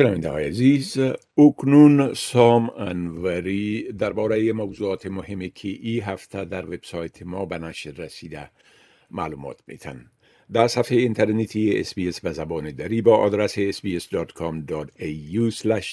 شنونده 0.00 0.30
های 0.30 0.44
عزیز 0.44 0.98
اکنون 1.38 2.14
سام 2.14 2.70
انوری 2.70 3.92
درباره 3.92 4.52
موضوعات 4.52 5.06
مهمی 5.06 5.50
که 5.50 5.68
ای 5.68 6.00
هفته 6.00 6.44
در 6.44 6.66
وبسایت 6.66 7.22
ما 7.22 7.44
به 7.44 7.58
نشر 7.58 7.90
رسیده 7.90 8.50
معلومات 9.10 9.60
میتن 9.66 10.10
در 10.52 10.68
صفحه 10.68 10.98
اینترنتی 10.98 11.80
اسپیس 11.80 12.20
به 12.20 12.32
زبان 12.32 12.70
دری 12.70 13.02
با 13.02 13.16
آدرس 13.16 13.58
sbs.com.au 13.58 13.96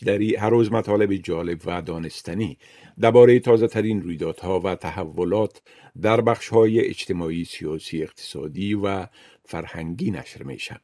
دری 0.06 0.36
هر 0.36 0.50
روز 0.50 0.72
مطالب 0.72 1.16
جالب 1.16 1.62
و 1.66 1.82
دانستنی 1.82 2.58
درباره 3.00 3.40
تازه 3.40 3.68
ترین 3.68 4.02
رویدادها 4.02 4.60
و 4.60 4.76
تحولات 4.76 5.62
در 6.02 6.22
بخش 6.22 6.50
های 6.50 6.80
اجتماعی، 6.80 7.46
سیاسی، 7.46 8.04
اقتصادی 8.04 8.74
و 8.74 9.08
فرهنگی 9.46 10.12
نشر 10.12 10.44
میشه. 10.44 10.80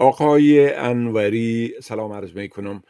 آقای 0.00 0.74
انوری 0.74 1.72
سلام 1.82 2.12
عرض 2.12 2.36
می 2.36 2.48
کنم 2.48 2.82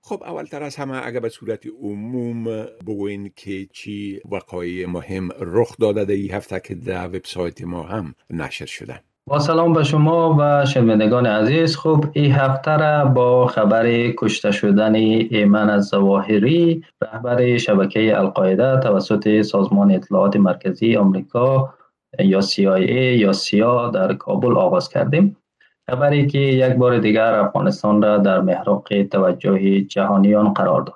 خب 0.00 0.22
اولتر 0.22 0.62
از 0.62 0.76
همه 0.76 1.06
اگر 1.06 1.20
به 1.20 1.28
صورت 1.28 1.66
عموم 1.82 2.44
بگوین 2.86 3.32
که 3.36 3.66
چی 3.72 4.20
وقایع 4.30 4.86
مهم 4.86 5.28
رخ 5.40 5.76
داده 5.80 6.04
در 6.04 6.14
این 6.14 6.30
هفته 6.30 6.60
که 6.60 6.74
در 6.74 7.06
وبسایت 7.06 7.64
ما 7.64 7.82
هم 7.82 8.14
نشر 8.30 8.66
شده. 8.66 9.00
با 9.26 9.38
سلام 9.38 9.72
به 9.72 9.84
شما 9.84 10.36
و 10.38 10.66
شنوندگان 10.66 11.26
عزیز. 11.26 11.76
خب 11.76 12.04
این 12.12 12.32
هفته 12.32 12.76
را 12.76 13.04
با 13.04 13.46
خبر 13.46 14.10
کشته 14.18 14.50
شدن 14.50 14.94
ایمن 14.94 15.70
از 15.70 15.84
زواهری 15.84 16.84
رهبر 17.02 17.56
شبکه 17.56 18.18
القاعده 18.18 18.80
توسط 18.80 19.42
سازمان 19.42 19.90
اطلاعات 19.90 20.36
مرکزی 20.36 20.96
آمریکا 20.96 21.74
یا 22.18 22.40
CIA 22.40 22.90
یا 23.18 23.32
سیا 23.32 23.88
در 23.88 24.14
کابل 24.14 24.56
آغاز 24.56 24.88
کردیم. 24.88 25.36
خبری 25.90 26.26
که 26.26 26.38
یک 26.38 26.72
بار 26.72 26.98
دیگر 26.98 27.34
افغانستان 27.34 28.02
را 28.02 28.18
در 28.18 28.40
محراق 28.40 29.02
توجه 29.02 29.80
جهانیان 29.80 30.52
قرار 30.52 30.82
داد. 30.82 30.94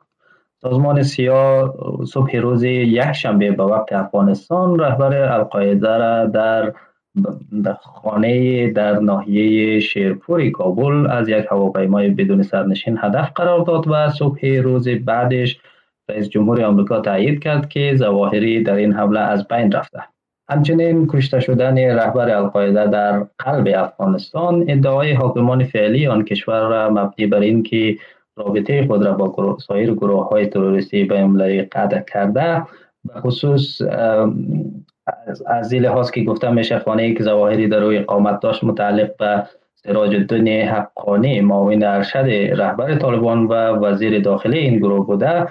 سازمان 0.63 1.03
سیا 1.03 1.75
صبح 2.07 2.37
روز 2.37 2.63
یک 2.63 3.13
شنبه 3.13 3.51
به 3.51 3.65
وقت 3.65 3.93
افغانستان 3.93 4.79
رهبر 4.79 5.33
القاعده 5.33 5.99
را 5.99 6.27
در 6.27 6.73
خانه 7.81 8.71
در 8.71 8.99
ناحیه 8.99 9.81
شیرپور 9.81 10.51
کابل 10.51 11.07
از 11.11 11.29
یک 11.29 11.47
هواپیمای 11.51 12.09
بدون 12.09 12.43
سرنشین 12.43 12.99
هدف 13.01 13.33
قرار 13.35 13.61
داد 13.61 13.89
و 13.89 14.11
صبح 14.11 14.47
روز 14.47 14.89
بعدش 14.89 15.61
رئیس 16.09 16.29
جمهور 16.29 16.65
آمریکا 16.65 17.01
تایید 17.01 17.43
کرد 17.43 17.69
که 17.69 17.95
زواهری 17.97 18.63
در 18.63 18.75
این 18.75 18.93
حمله 18.93 19.21
از 19.21 19.49
بین 19.49 19.73
رفته. 19.73 20.14
همچنین 20.49 21.07
کشته 21.07 21.41
شدن 21.41 21.79
رهبر 21.79 22.31
القاعده 22.31 22.87
در 22.87 23.27
قلب 23.39 23.69
افغانستان 23.77 24.65
ادعای 24.69 25.13
حاکمان 25.13 25.65
فعلی 25.65 26.07
آن 26.07 26.25
کشور 26.25 26.61
را 26.61 26.91
مبنی 26.91 27.27
بر 27.27 27.41
این 27.41 27.63
که 27.63 27.97
رابطه 28.37 28.87
خود 28.87 29.05
را 29.05 29.13
با 29.13 29.59
سایر 29.59 29.95
گروه 29.95 30.29
های 30.29 30.47
تروریستی 30.47 31.05
بین 31.05 31.63
قطع 31.73 32.01
کرده 32.01 32.63
به 33.05 33.21
خصوص 33.21 33.83
از 35.47 35.73
این 35.73 35.83
لحاظ 35.83 36.11
که 36.11 36.25
گفته 36.25 36.51
میشه 36.51 36.79
خانه 36.79 37.15
که 37.15 37.25
زواهری 37.25 37.69
در 37.69 37.81
روی 37.81 37.99
اقامت 37.99 38.41
داشت 38.41 38.65
متعلق 38.65 39.17
به 39.17 39.43
سراج 39.75 40.15
الدین 40.15 40.49
حقانی 40.49 41.41
معاون 41.41 41.83
ارشد 41.83 42.27
رهبر 42.59 42.95
طالبان 42.95 43.47
و 43.47 43.55
وزیر 43.55 44.21
داخلی 44.21 44.59
این 44.59 44.79
گروه 44.79 45.07
بوده 45.07 45.47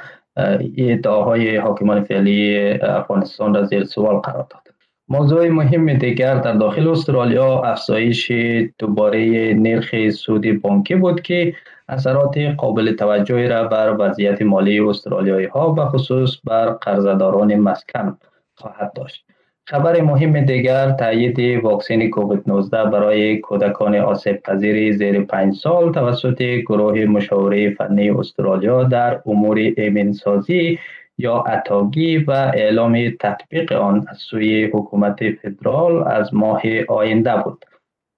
ادعاهای 0.78 1.58
حاکمان 1.58 2.04
فعلی 2.04 2.70
افغانستان 2.82 3.54
را 3.54 3.64
زیر 3.64 3.84
سوال 3.84 4.16
قرار 4.16 4.48
داد. 4.50 4.63
موضوع 5.10 5.48
مهم 5.48 5.94
دیگر 5.94 6.36
در 6.36 6.54
داخل 6.54 6.88
استرالیا 6.88 7.62
افزایش 7.62 8.32
دوباره 8.80 9.54
نرخ 9.54 10.10
سود 10.10 10.62
بانکی 10.62 10.96
بود 10.96 11.22
که 11.22 11.54
اثرات 11.90 12.38
قابل 12.38 12.96
توجهی 12.96 13.48
را 13.48 13.64
بر 13.64 13.96
وضعیت 14.00 14.42
مالی 14.42 14.80
استرالیایی 14.80 15.46
ها 15.46 15.74
و 15.74 15.86
خصوص 15.86 16.38
بر 16.44 16.70
قرضداران 16.70 17.56
مسکن 17.56 18.18
خواهد 18.56 18.94
داشت. 18.96 19.26
خبر 19.66 20.02
مهم 20.02 20.42
دیگر 20.42 20.92
تایید 20.92 21.64
واکسن 21.64 22.10
کووید 22.10 22.44
19 22.48 22.84
برای 22.84 23.38
کودکان 23.38 23.96
آسیب 23.96 24.42
پذیر 24.42 24.92
زیر 24.92 25.22
5 25.22 25.56
سال 25.56 25.92
توسط 25.92 26.42
گروه 26.42 27.06
مشاوره 27.06 27.70
فنی 27.70 28.10
استرالیا 28.10 28.84
در 28.84 29.22
امور 29.26 29.58
ایمن 29.58 30.12
سازی 30.12 30.80
یا 31.18 31.42
اتاگی 31.42 32.18
و 32.18 32.32
اعلام 32.32 33.10
تطبیق 33.20 33.72
آن 33.72 34.06
از 34.10 34.18
سوی 34.18 34.66
حکومت 34.66 35.32
فدرال 35.32 36.04
از 36.08 36.34
ماه 36.34 36.62
آینده 36.88 37.36
بود. 37.36 37.66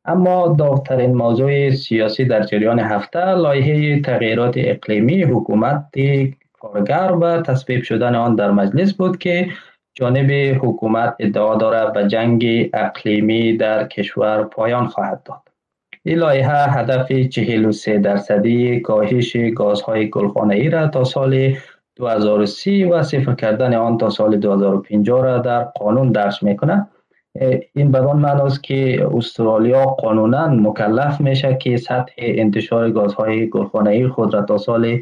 اما 0.06 0.56
داغترین 0.60 1.14
موضوع 1.14 1.72
سیاسی 1.72 2.26
در 2.26 2.44
جریان 2.44 2.80
هفته 2.80 3.32
لایحه 3.36 4.02
تغییرات 4.02 4.54
اقلیمی 4.58 5.24
حکومت 5.24 5.86
کارگر 6.54 7.12
و 7.22 7.42
تصویب 7.42 7.84
شدن 7.84 8.16
آن 8.16 8.36
در 8.36 8.52
مجلس 8.52 8.94
بود 8.94 9.18
که 9.18 9.48
جانب 9.94 10.32
حکومت 10.64 11.16
ادعا 11.20 11.56
دارد 11.56 11.94
به 11.94 12.08
جنگ 12.08 12.70
اقلیمی 12.74 13.58
در 13.58 13.88
کشور 13.88 14.44
پایان 14.44 14.88
خواهد 14.88 15.24
داد. 15.24 15.42
این 16.04 16.18
لایحه 16.18 16.72
هدف 16.72 17.12
43 17.12 17.98
درصدی 18.00 18.80
کاهش 18.80 19.38
گازهای 19.56 20.10
گلخانه‌ای 20.10 20.70
را 20.70 20.88
تا 20.88 21.04
سال 21.04 21.56
2030 21.96 22.84
و 22.84 23.04
صفر 23.04 23.34
کردن 23.34 23.74
آن 23.74 23.98
تا 23.98 24.10
سال 24.10 24.38
2050 24.38 25.24
را 25.24 25.38
در 25.38 25.64
قانون 25.64 26.12
درس 26.12 26.44
می‌کنه. 26.44 26.88
این 27.74 27.92
بدان 27.92 28.18
معناست 28.18 28.64
که 28.64 29.08
استرالیا 29.14 29.86
قانونا 29.86 30.48
مکلف 30.48 31.22
میشه 31.22 31.58
که 31.62 31.78
سطح 31.78 32.14
انتشار 32.18 32.92
گازهای 32.92 33.50
گلخانه‌ای 33.50 34.08
خود 34.08 34.34
را 34.34 34.42
تا 34.42 34.58
سال 34.58 35.00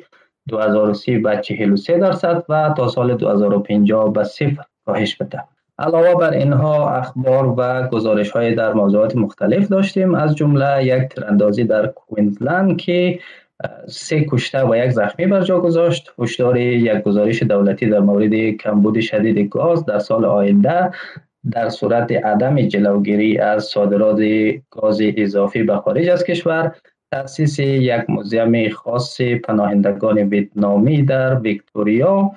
2030 0.48 1.18
به 1.18 1.38
43 1.38 1.98
درصد 1.98 2.44
و 2.50 2.74
تا 2.78 2.88
سال 2.88 3.16
2050 3.16 4.14
به 4.14 4.24
صفر 4.24 4.64
کاهش 4.86 5.16
بده. 5.16 5.44
علاوه 5.80 6.16
بر 6.16 6.34
اینها 6.34 6.90
اخبار 6.90 7.54
و 7.58 7.88
گزارش 7.88 8.31
های 8.31 8.56
در 8.56 8.74
موضوعات 8.74 9.16
مختلف 9.16 9.68
داشتیم. 9.68 10.16
از 10.16 10.36
جمله 10.36 10.86
یک 10.86 11.04
تراندازی 11.04 11.64
در 11.64 11.88
کوینزلند 11.88 12.78
که 12.78 13.20
سه 13.88 14.25
کشته 14.25 14.66
و 14.66 14.75
یک 14.75 14.90
زخمی 14.90 15.28
بر 15.28 15.41
جا 15.41 15.59
گذاشت. 15.59 16.14
هشدار 16.19 16.58
یک 16.58 17.02
گزارش 17.03 17.44
دولتی 17.44 17.86
در 17.90 18.00
مورد 18.00 18.50
کمبود 18.50 19.00
شدید 19.00 19.50
گاز 19.50 19.86
در 19.86 20.00
سال 20.00 20.25
آینده 20.25 20.91
در 21.52 21.69
صورت 21.69 22.12
عدم 22.12 22.62
جلوگیری 22.62 23.38
از 23.38 23.63
صادرات 23.63 24.19
گاز 24.69 25.02
اضافی 25.02 25.63
به 25.63 25.78
خارج 25.78 26.09
از 26.09 26.24
کشور. 26.24 26.75
تأسیس 27.12 27.59
یک 27.59 28.09
موزیم 28.09 28.69
خاص 28.69 29.22
پناهندگان 29.22 30.18
ویتنامی 30.18 31.03
در 31.03 31.40
ویکتوریا. 31.40 32.31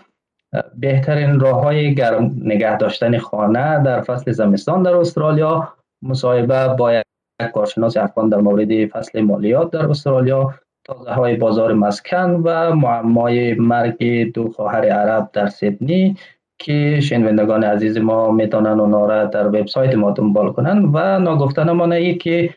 بهترین 0.74 1.40
راه 1.40 1.62
های 1.62 1.94
گرم 1.94 2.36
نگه 2.40 2.76
داشتن 2.76 3.18
خانه 3.18 3.82
در 3.82 4.00
فصل 4.00 4.32
زمستان 4.32 4.82
در 4.82 4.94
استرالیا. 4.96 5.72
مصاحبه 6.02 6.68
با 6.68 6.94
یک 6.94 7.04
کارشناس 7.54 7.96
افغان 7.96 8.28
در 8.28 8.38
مورد 8.38 8.86
فصل 8.86 9.20
مالیات 9.20 9.70
در 9.70 9.86
استرالیا. 9.86 10.54
تازه 10.86 11.10
های 11.10 11.36
بازار 11.36 11.72
مسکن 11.72 12.30
و 12.44 12.74
معمای 12.74 13.54
مرگ 13.54 14.32
دو 14.32 14.50
خواهر 14.50 14.84
عرب 14.84 15.28
در 15.32 15.46
سیدنی 15.46 16.16
که 16.58 17.00
شنوندگان 17.00 17.64
عزیز 17.64 17.98
ما 17.98 18.30
می‌تونن 18.30 18.80
اونا 18.80 19.06
را 19.06 19.24
در 19.24 19.46
وبسایت 19.46 19.94
ما 19.94 20.10
دنبال 20.10 20.52
کنن 20.52 20.84
و 20.92 21.18
ناگفتن 21.18 21.70
ما 21.70 21.92
ای 21.94 22.14
که 22.14 22.54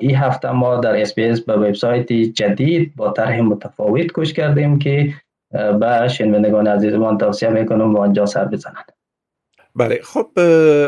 این 0.00 0.16
هفته 0.16 0.50
ما 0.50 0.76
در 0.76 1.00
اسپیس 1.00 1.40
به 1.40 1.56
وبسایت 1.56 2.12
جدید 2.12 2.92
با 2.96 3.10
طرح 3.10 3.40
متفاوت 3.40 4.06
کش 4.14 4.32
کردیم 4.32 4.78
که 4.78 5.14
به 5.52 6.08
شنوندگان 6.08 6.66
عزیزمان 6.66 7.18
توصیه 7.18 7.48
می‌کنم 7.48 7.94
و 7.94 7.98
آنجا 7.98 8.26
سر 8.26 8.44
بزنند. 8.44 8.92
بله 9.76 10.00
خب 10.02 10.30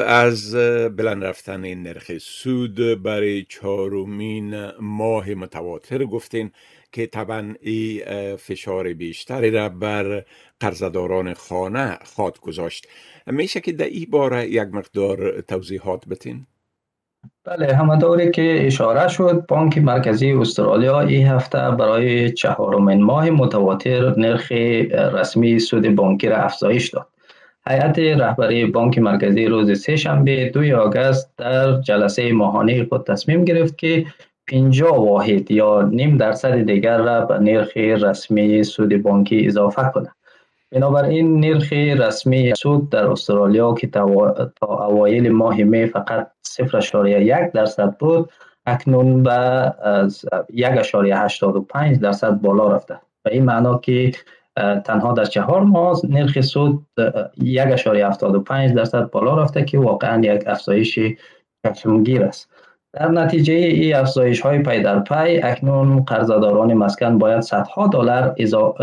از 0.07 0.55
بلند 0.97 1.25
رفتن 1.25 1.65
این 1.65 1.83
نرخ 1.83 2.19
سود 2.19 3.03
برای 3.03 3.45
چهارمین 3.49 4.71
ماه 4.81 5.31
متواتر 5.31 6.05
گفتین 6.05 6.51
که 6.93 7.07
طبعا 7.07 7.55
ای 7.61 8.03
فشار 8.37 8.93
بیشتری 8.93 9.51
را 9.51 9.69
بر 9.69 10.25
قرضداران 10.61 11.35
خانه 11.35 11.99
خواد 12.05 12.41
گذاشت 12.41 12.89
میشه 13.27 13.61
که 13.61 13.73
در 13.73 13.85
این 13.85 14.07
باره 14.11 14.47
یک 14.47 14.69
مقدار 14.73 15.41
توضیحات 15.41 16.09
بتین؟ 16.09 16.47
بله 17.45 17.75
همانطوری 17.75 18.31
که 18.31 18.67
اشاره 18.67 19.09
شد 19.09 19.45
بانک 19.49 19.79
مرکزی 19.79 20.33
استرالیا 20.33 21.01
این 21.01 21.27
هفته 21.27 21.71
برای 21.71 22.33
چهارمین 22.33 23.03
ماه 23.03 23.31
متواتر 23.31 24.15
نرخ 24.19 24.53
رسمی 24.93 25.59
سود 25.59 25.95
بانکی 25.95 26.29
را 26.29 26.37
افزایش 26.37 26.91
داد 26.91 27.09
هیئت 27.67 27.99
رهبری 27.99 28.67
بانک 28.67 28.99
مرکزی 28.99 29.47
روز 29.47 29.81
سه 29.81 29.97
شنبه 29.97 30.51
دوی 30.55 30.73
آگست 30.73 31.31
در 31.39 31.81
جلسه 31.81 32.33
ماهانه 32.33 32.85
خود 32.85 33.07
تصمیم 33.07 33.45
گرفت 33.45 33.79
که 33.79 34.07
50 34.49 35.05
واحد 35.05 35.51
یا 35.51 35.83
نیم 35.83 36.17
درصد 36.17 36.63
دیگر 36.63 36.99
را 36.99 37.21
به 37.21 37.39
نرخ 37.39 37.77
رسمی 37.77 38.63
سود 38.63 39.03
بانکی 39.03 39.47
اضافه 39.47 39.91
کند. 39.95 40.13
بنابراین 40.73 41.41
نرخ 41.41 41.73
رسمی 41.73 42.53
سود 42.55 42.91
در 42.91 43.07
استرالیا 43.07 43.75
که 43.75 43.87
تا 43.87 44.87
اوایل 44.87 45.31
ماه 45.31 45.57
می 45.57 45.87
فقط 45.87 46.31
0.1 46.49 47.53
درصد 47.55 47.97
بود 47.99 48.31
اکنون 48.67 49.23
به 49.23 49.73
1.85 50.53 51.99
درصد 52.01 52.41
بالا 52.41 52.69
رفته 52.69 52.95
و 53.25 53.29
این 53.29 53.45
معنا 53.45 53.79
که 53.79 54.13
تنها 54.57 55.13
در 55.13 55.25
چهار 55.25 55.61
ماه 55.61 56.01
نرخ 56.09 56.41
سود 56.41 56.87
1.75 56.99 58.73
درصد 58.77 59.11
بالا 59.11 59.43
رفته 59.43 59.65
که 59.65 59.79
واقعا 59.79 60.23
یک 60.25 60.43
افزایش 60.47 60.99
چشمگیر 61.67 62.25
است. 62.25 62.51
در 62.93 63.09
نتیجه 63.09 63.55
ای 63.55 63.93
افزایش 63.93 64.41
های 64.41 64.59
پی 64.59 64.83
در 64.83 65.01
پی 65.01 65.43
اکنون 65.43 66.05
قرضداران 66.05 66.75
مسکن 66.75 67.19
باید 67.19 67.41
صدها 67.41 67.87
دلار 67.87 68.35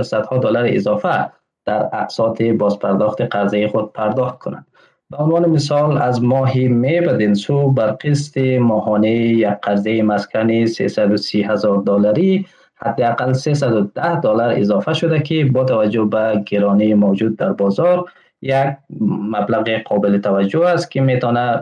صدها 0.04 0.38
دلار 0.38 0.66
اضافه 0.68 1.30
در 1.66 1.90
اقساط 1.94 2.42
بازپرداخت 2.42 3.22
قرضه 3.22 3.68
خود 3.68 3.94
پرداخت 3.94 4.40
کنند. 4.40 4.66
به 5.12 5.18
عنوان 5.18 5.50
مثال 5.50 5.98
از 5.98 6.24
ماه 6.24 6.58
می 6.58 7.02
به 7.02 7.34
سو 7.34 7.72
بر 7.72 7.92
قسط 7.92 8.38
ماهانه 8.38 9.12
یک 9.12 9.48
قرضه 9.62 10.02
مسکن 10.02 10.66
330 10.66 11.44
هزار 11.44 11.78
دلاری 11.78 12.46
حداقل 12.82 13.34
310 13.34 14.20
دلار 14.20 14.54
اضافه 14.58 14.94
شده 14.94 15.20
که 15.20 15.46
با 15.46 15.64
توجه 15.64 16.04
به 16.04 16.44
گرانی 16.46 16.94
موجود 16.94 17.38
در 17.38 17.52
بازار 17.52 18.12
یک 18.42 18.68
مبلغ 19.02 19.70
قابل 19.70 20.18
توجه 20.18 20.66
است 20.66 20.92
که 20.92 21.02
می‌تونه 21.02 21.62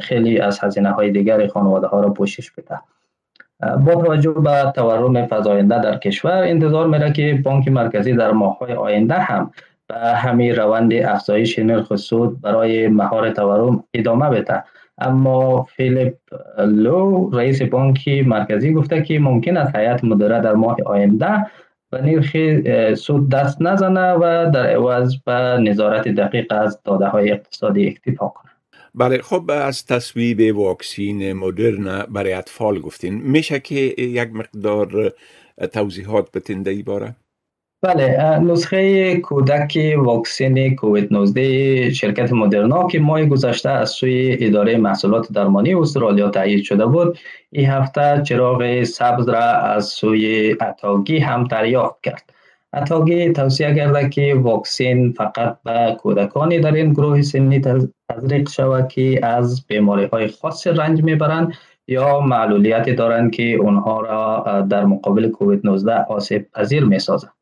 خیلی 0.00 0.40
از 0.40 0.60
هزینه 0.60 0.90
های 0.90 1.10
دیگر 1.10 1.46
خانواده 1.46 1.86
ها 1.86 2.00
را 2.00 2.10
پوشش 2.10 2.50
بده. 2.50 2.78
با 3.60 3.94
توجه 3.94 4.30
به 4.30 4.72
تورم 4.74 5.26
فزاینده 5.26 5.82
در 5.82 5.98
کشور 5.98 6.42
انتظار 6.42 6.86
میره 6.86 7.12
که 7.12 7.40
بانک 7.44 7.68
مرکزی 7.68 8.12
در 8.12 8.30
ماه 8.30 8.58
های 8.58 8.72
آینده 8.72 9.14
هم 9.14 9.50
به 9.86 9.94
همین 9.94 10.56
روند 10.56 10.92
افزایش 10.92 11.58
نرخ 11.58 11.96
سود 11.96 12.40
برای 12.40 12.88
مهار 12.88 13.30
تورم 13.30 13.84
ادامه 13.94 14.30
بده. 14.30 14.64
اما 14.98 15.62
فیلیپ 15.62 16.14
لو 16.58 17.30
رئیس 17.30 17.62
بانک 17.62 18.08
مرکزی 18.08 18.72
گفته 18.72 19.02
که 19.02 19.18
ممکن 19.18 19.56
است 19.56 19.76
هیئت 19.76 20.04
مدیره 20.04 20.40
در 20.40 20.52
ماه 20.52 20.76
آینده 20.86 21.46
به 21.90 22.02
نرخ 22.02 22.36
سود 22.94 23.28
دست 23.28 23.62
نزنه 23.62 24.12
و 24.12 24.50
در 24.54 24.66
عوض 24.66 25.16
به 25.16 25.32
نظارت 25.60 26.08
دقیق 26.08 26.52
از 26.52 26.82
داده 26.84 27.06
های 27.06 27.30
اقتصادی 27.32 27.86
اکتفا 27.86 28.28
کنه 28.28 28.50
بله 28.94 29.18
خب 29.22 29.50
از 29.50 29.86
تصویب 29.86 30.56
واکسین 30.56 31.32
مدرن 31.32 32.02
برای 32.08 32.32
اطفال 32.32 32.80
گفتین 32.80 33.14
میشه 33.14 33.60
که 33.60 33.74
یک 33.98 34.28
مقدار 34.32 35.12
توضیحات 35.72 36.32
بتین 36.32 36.68
ای 36.68 36.82
باره؟ 36.82 37.16
بله 37.82 38.38
نسخه 38.38 39.16
کودک 39.20 39.78
واکسن 39.96 40.74
کووید 40.74 41.12
19 41.12 41.90
شرکت 41.90 42.32
مدرنا 42.32 42.86
که 42.86 43.00
ماه 43.00 43.24
گذشته 43.24 43.70
از 43.70 43.90
سوی 43.90 44.36
اداره 44.40 44.76
محصولات 44.76 45.32
درمانی 45.32 45.74
استرالیا 45.74 46.30
تایید 46.30 46.64
شده 46.64 46.86
بود 46.86 47.18
این 47.50 47.66
هفته 47.66 48.22
چراغ 48.22 48.82
سبز 48.82 49.28
را 49.28 49.44
از 49.44 49.86
سوی 49.86 50.56
اتاگی 50.60 51.18
هم 51.18 51.44
دریافت 51.44 52.02
کرد 52.02 52.32
اتاگی 52.72 53.32
توصیه 53.32 53.74
کرده 53.74 54.08
که 54.08 54.34
واکسن 54.34 55.10
فقط 55.10 55.58
به 55.64 55.96
کودکانی 56.00 56.60
در 56.60 56.72
این 56.72 56.92
گروه 56.92 57.22
سنی 57.22 57.60
تزریق 58.08 58.48
شود 58.48 58.88
که 58.88 59.26
از 59.26 59.66
بیماری 59.66 60.04
های 60.04 60.28
خاص 60.28 60.66
رنج 60.66 61.02
می‌برند 61.02 61.52
یا 61.88 62.20
معلولیتی 62.20 62.94
دارند 62.94 63.30
که 63.30 63.42
اونها 63.54 64.00
را 64.00 64.60
در 64.70 64.84
مقابل 64.84 65.28
کووید 65.28 65.60
19 65.64 65.92
آسیب 65.92 66.46
پذیر 66.52 66.84
می 66.84 66.98
سازند. 66.98 67.37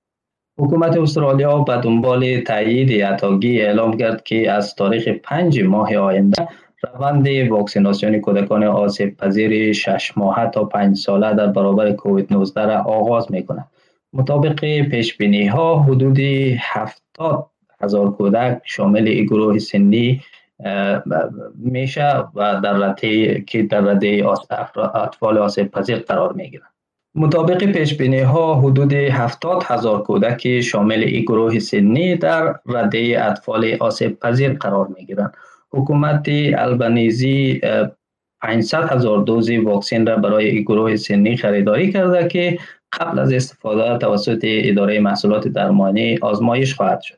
حکومت 0.59 0.97
استرالیا 0.97 1.59
به 1.59 1.77
دنبال 1.77 2.41
تایید 2.41 3.03
اتاگی 3.03 3.63
اعلام 3.63 3.97
کرد 3.97 4.23
که 4.23 4.53
از 4.53 4.75
تاریخ 4.75 5.09
پنج 5.09 5.61
ماه 5.61 5.97
آینده 5.97 6.49
روند 6.83 7.29
واکسیناسیون 7.29 8.21
کودکان 8.21 8.65
آسیب 8.65 9.17
پذیر 9.17 9.73
شش 9.73 10.13
ماه 10.17 10.51
تا 10.51 10.65
پنج 10.65 10.97
ساله 10.97 11.35
در 11.35 11.47
برابر 11.47 11.93
کووید 11.93 12.33
19 12.33 12.67
را 12.67 12.79
آغاز 12.79 13.33
می 13.33 13.47
کند. 13.47 13.69
مطابق 14.13 14.61
پیش 14.83 15.17
بینی 15.17 15.47
ها 15.47 15.83
حدود 15.83 16.19
70 16.61 17.51
هزار 17.81 18.11
کودک 18.11 18.61
شامل 18.65 19.05
گروه 19.05 19.59
سنی 19.59 20.21
میشه 21.55 22.25
و 22.35 22.61
در 22.61 22.95
که 23.47 23.63
در 23.63 23.81
رده 23.81 24.25
اطفال 24.95 25.39
آسیب 25.39 25.71
پذیر 25.71 25.99
قرار 25.99 26.33
می 26.33 26.51
گیرند. 26.51 26.76
مطابق 27.19 27.65
پیش 27.65 28.01
ها 28.01 28.55
حدود 28.61 28.93
70 28.93 29.63
هزار 29.67 30.03
کودک 30.03 30.61
شامل 30.61 31.03
این 31.03 31.23
گروه 31.23 31.59
سنی 31.59 32.17
در 32.17 32.55
رده 32.67 33.25
اطفال 33.25 33.77
آسیب 33.81 34.21
پذیر 34.21 34.53
قرار 34.53 34.89
می 34.99 35.07
گیرند. 35.07 35.35
حکومت 35.71 36.27
البنیزی 36.59 37.61
500 38.43 38.93
هزار 38.93 39.23
دوز 39.23 39.51
واکسن 39.51 40.07
را 40.07 40.17
برای 40.17 40.49
این 40.49 40.63
گروه 40.63 40.97
سنی 40.97 41.37
خریداری 41.37 41.93
کرده 41.93 42.29
که 42.29 42.59
قبل 42.93 43.19
از 43.19 43.33
استفاده 43.33 43.99
توسط 43.99 44.41
اداره 44.45 45.01
محصولات 45.01 45.49
درمانی 45.49 46.19
آزمایش 46.19 46.75
خواهد 46.75 47.01
شد. 47.01 47.17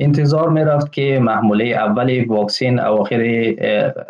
انتظار 0.00 0.48
می 0.48 0.60
رفت 0.60 0.92
که 0.92 1.18
محموله 1.22 1.64
اول 1.64 2.24
واکسین 2.28 2.80
اواخر 2.80 3.22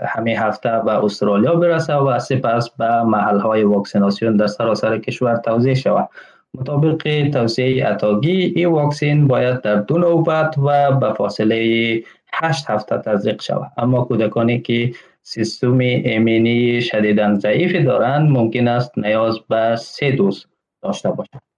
همین 0.07 0.37
هفته 0.37 0.81
به 0.85 1.05
استرالیا 1.05 1.55
برسه 1.55 1.95
و 1.95 2.19
سپس 2.19 2.71
به 2.71 3.03
محل 3.03 3.39
های 3.39 3.63
واکسیناسیون 3.63 4.37
در 4.37 4.47
سراسر 4.47 4.99
کشور 4.99 5.37
توضیح 5.37 5.75
شود. 5.75 6.09
مطابق 6.55 7.31
توصیه 7.33 7.89
اتاگی 7.89 8.53
این 8.57 8.69
واکسین 8.69 9.27
باید 9.27 9.61
در 9.61 9.77
دو 9.77 9.99
نوبت 9.99 10.59
و 10.59 10.93
به 10.93 11.13
فاصله 11.13 12.03
هشت 12.33 12.71
هفته 12.71 12.99
تزریق 12.99 13.43
شود. 13.43 13.73
اما 13.77 14.05
کودکانی 14.05 14.61
که 14.61 14.93
سیستم 15.23 15.79
ایمنی 15.79 16.81
شدیدن 16.81 17.35
ضعیفی 17.35 17.83
دارند 17.83 18.31
ممکن 18.31 18.69
است 18.69 18.99
نیاز 18.99 19.39
به 19.49 19.77
سه 19.77 20.11
دوز 20.13 20.47
داشته 20.83 21.11
باشند. 21.11 21.50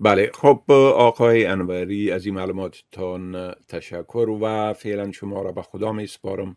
بله 0.00 0.30
خب 0.34 0.62
آقای 0.96 1.46
انوری 1.46 2.10
از 2.10 2.26
این 2.26 2.34
معلوماتتان 2.34 3.54
تشکر 3.68 4.28
و 4.42 4.72
فعلا 4.72 5.12
شما 5.12 5.42
را 5.42 5.52
به 5.52 5.62
خدا 5.62 5.92
می 5.92 6.06
سپارم. 6.06 6.56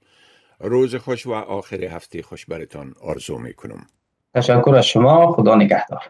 روز 0.60 0.96
خوش 0.96 1.26
و 1.26 1.34
آخر 1.34 1.84
هفته 1.84 2.22
خوش 2.22 2.46
برتان 2.46 2.94
آرزو 3.02 3.38
می 3.38 3.54
کنم. 3.54 3.88
تشکر 4.36 4.76
از 4.76 4.88
شما. 4.88 5.32
خدا 5.32 5.56
نگهدار. 5.56 6.02